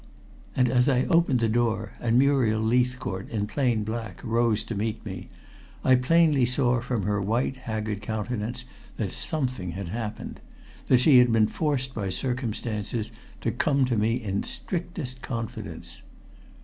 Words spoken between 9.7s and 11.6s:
had happened that she had been